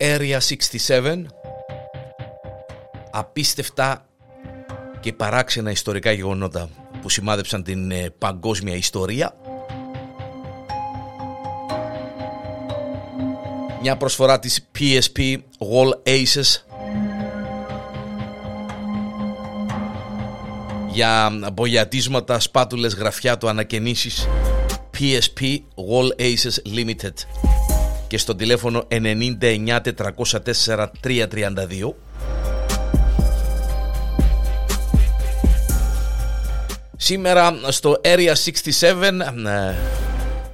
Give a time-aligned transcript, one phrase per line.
[0.00, 0.38] Area
[0.88, 1.22] 67
[3.10, 4.06] απίστευτα
[5.00, 6.68] και παράξενα ιστορικά γεγονότα
[7.02, 9.36] που σημάδεψαν την ε, παγκόσμια ιστορία.
[13.80, 16.62] Μια προσφορά της PSP Wall Aces.
[20.92, 24.28] Για μπογιατίσματα, σπάτουλες, γραφιά του ανακαινήσεις
[24.98, 27.45] PSP Wall Aces Limited
[28.08, 29.80] και στο τηλέφωνο 99
[30.66, 31.92] 404 332
[36.96, 38.32] Σήμερα στο Area
[38.80, 39.10] 67
[39.46, 39.74] ε,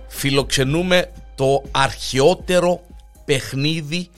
[0.09, 2.81] φιλοξενούμε το αρχαιότερο
[3.25, 4.09] παιχνίδι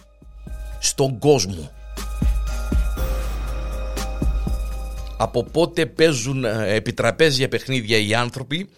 [0.78, 1.70] στον κόσμο.
[5.16, 8.70] Από πότε παίζουν ε, επιτραπέζια παιχνίδια οι άνθρωποι;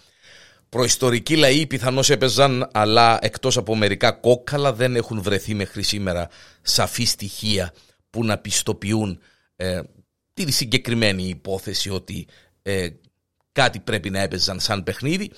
[0.76, 6.28] Προϊστορικοί λαοί πιθανώς έπαιζαν αλλά εκτός από μερικά κόκκαλα δεν έχουν βρεθεί μέχρι σήμερα
[6.62, 7.72] σαφή στοιχεία
[8.10, 9.18] που να πιστοποιούν
[9.56, 9.80] ε,
[10.34, 12.26] τη συγκεκριμένη υπόθεση ότι
[12.62, 12.88] ε,
[13.52, 15.30] κάτι πρέπει να έπαιζαν σαν παιχνίδι.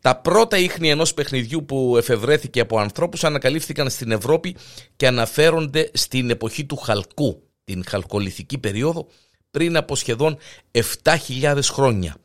[0.00, 4.56] Τα πρώτα ίχνη ενός παιχνιδιού που εφευρέθηκε από ανθρώπους ανακαλύφθηκαν στην Ευρώπη
[4.96, 9.06] και αναφέρονται στην εποχή του Χαλκού, την χαλκολιθική περίοδο,
[9.50, 10.38] πριν από σχεδόν
[11.02, 12.16] 7.000 χρόνια.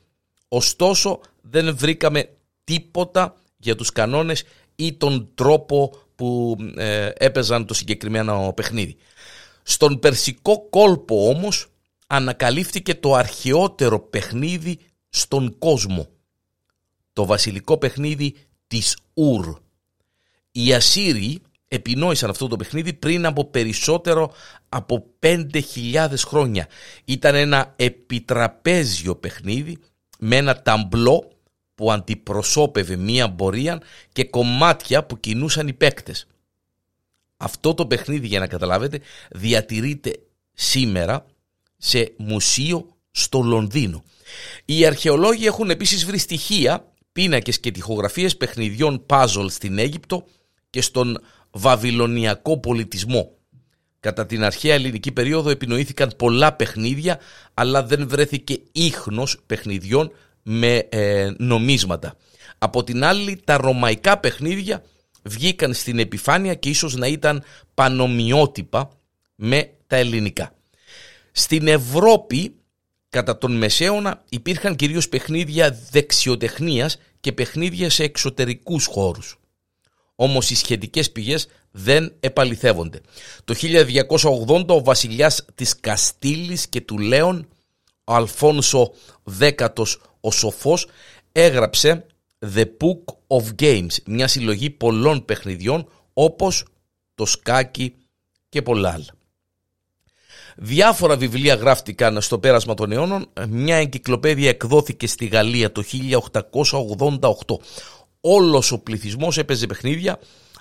[0.48, 2.30] Ωστόσο δεν βρήκαμε
[2.66, 4.44] τίποτα για τους κανόνες
[4.76, 8.98] ή τον τρόπο που ε, έπαιζαν το συγκεκριμένο παιχνίδι.
[9.64, 11.68] Στον περσικό κόλπο όμως
[12.08, 16.08] ανακαλύφθηκε το αρχαιότερο παιχνίδι στον κόσμο.
[17.14, 18.36] Το βασιλικό παιχνίδι
[18.68, 19.58] της Ουρ.
[20.52, 24.32] Οι Ασσύριοι επινόησαν αυτό το παιχνίδι πριν από περισσότερο
[24.70, 26.68] από 5.000 χρόνια.
[27.06, 29.78] Ήταν ένα επιτραπέζιο παιχνίδι
[30.20, 31.35] με ένα ταμπλό
[31.76, 33.82] που αντιπροσώπευε μία πορεία
[34.12, 36.28] και κομμάτια που κινούσαν οι παίκτες.
[37.38, 39.00] Αυτό το παιχνίδι για να καταλάβετε
[39.32, 40.20] διατηρείται
[40.54, 41.26] σήμερα
[41.78, 44.04] σε μουσείο στο Λονδίνο.
[44.66, 50.26] Οι αρχαιολόγοι έχουν επίσης βρει στοιχεία, πίνακες και τυχογραφίες παιχνιδιών puzzle στην Αίγυπτο
[50.70, 51.22] και στον
[51.52, 53.32] βαβυλωνιακό πολιτισμό.
[54.00, 57.20] Κατά την αρχαία ελληνική περίοδο επινοήθηκαν πολλά παιχνίδια
[57.54, 60.12] αλλά δεν βρέθηκε ίχνος παιχνιδιών
[60.48, 62.16] με ε, νομίσματα.
[62.58, 64.84] Από την άλλη τα ρωμαϊκά παιχνίδια
[65.24, 68.90] βγήκαν στην επιφάνεια και ίσως να ήταν πανομοιότυπα
[69.36, 70.54] με τα ελληνικά.
[71.32, 72.56] Στην Ευρώπη
[73.10, 79.40] κατά τον Μεσαίωνα υπήρχαν κυρίως παιχνίδια δεξιοτεχνίας και παιχνίδια σε εξωτερικούς χώρους.
[80.16, 83.02] Όμως οι σχετικές πηγές δεν επαληθεύονται.
[83.44, 87.48] Το 1280 ο βασιλιάς της Καστήλης και του Λέων,
[88.04, 88.92] ο Αλφόνσο
[89.40, 89.68] X
[90.26, 90.88] ο Σοφός
[91.32, 92.06] έγραψε
[92.56, 96.66] The Book of Games, μια συλλογή πολλών παιχνιδιών όπως
[97.16, 97.96] το σκάκι
[98.50, 99.16] και πολλά άλλα.
[100.58, 103.30] Διάφορα βιβλία γράφτηκαν στο πέρασμα των αιώνων.
[103.50, 105.84] Μια εγκυκλοπαίδεια εκδόθηκε στη Γαλλία το
[107.10, 107.56] 1888.
[108.22, 110.20] Όλος ο πληθυσμός έπαιζε παιχνίδια,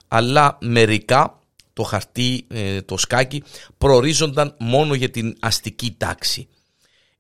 [0.09, 1.39] αλλά μερικά,
[1.73, 3.43] το χαρτί, ε, το σκάκι,
[3.79, 6.49] προορίζονταν μόνο για την αστική τάξη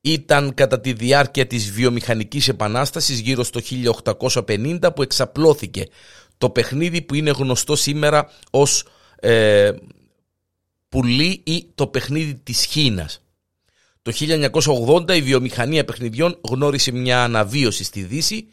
[0.06, 3.60] ήταν κατά τη διάρκεια της βιομηχανικής επανάστασης γύρω στο
[4.47, 5.87] 1850 που εξαπλώθηκε
[6.38, 8.84] το παιχνίδι που είναι γνωστό σήμερα ως
[9.20, 9.70] ε,
[10.88, 13.22] πουλί ή το παιχνίδι της Χίνας.
[14.03, 14.12] Το
[15.06, 18.48] 1980 η βιομηχανία παιχνιδιών γνώρισε μια αναβίωση στη Δύση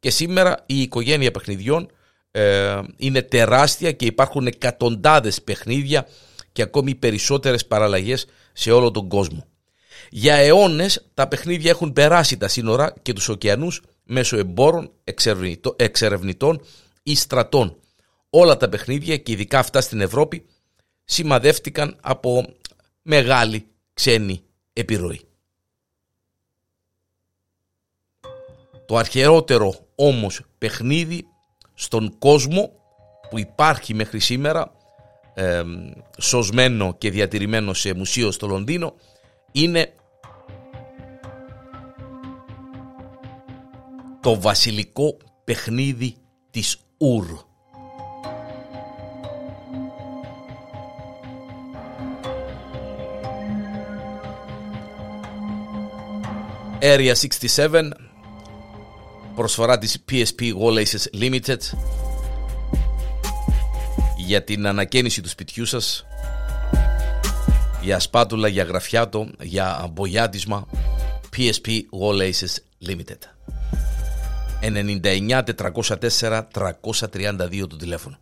[0.00, 1.90] και σήμερα η οικογένεια παιχνιδιών
[2.30, 6.06] ε, είναι τεράστια και υπάρχουν εκατοντάδες παιχνίδια
[6.52, 9.46] και ακόμη περισσότερες παραλλαγές σε όλο τον κόσμο.
[10.10, 14.90] Για αιώνες τα παιχνίδια έχουν περάσει τα σύνορα και τους ωκεανούς μέσω εμπόρων,
[15.76, 16.60] εξερευνητών
[17.02, 17.76] ή στρατών.
[18.30, 20.46] Όλα τα παιχνίδια και ειδικά αυτά στην Ευρώπη
[21.04, 22.44] σημαδεύτηκαν από
[23.02, 24.42] μεγάλη ξένη
[24.72, 25.20] επιρροή.
[28.86, 31.26] Το αρχαιότερο όμως παιχνίδι
[31.74, 32.72] στον κόσμο
[33.30, 34.72] που υπάρχει μέχρι σήμερα
[35.34, 35.62] ε,
[36.18, 38.94] σωσμένο και διατηρημένο σε μουσείο στο Λονδίνο
[39.52, 39.92] είναι
[44.20, 46.16] το βασιλικό παιχνίδι
[46.50, 47.26] της Ουρ.
[56.80, 57.12] Area
[57.56, 57.90] 67
[59.34, 61.58] προσφορά της PSP Wallaces Limited
[64.16, 66.06] για την ανακαίνιση του σπιτιού σας
[67.82, 70.66] για σπάτουλα, για γραφιάτο, για μπογιάτισμα
[71.36, 72.56] PSP Wallaces
[72.86, 73.18] Limited
[74.62, 75.42] 99
[76.20, 78.18] 404 332 το τηλέφωνο.